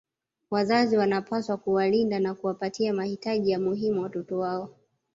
[0.51, 4.69] Wazazi wanawapaswa kuwalinda na kuwapatia mahitaji ya muhimu watoto wao